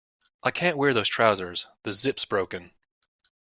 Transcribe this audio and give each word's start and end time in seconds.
I 0.41 0.49
can't 0.49 0.77
wear 0.79 0.95
those 0.95 1.09
trousers; 1.09 1.67
the 1.83 1.93
zip’s 1.93 2.25
broken 2.25 2.71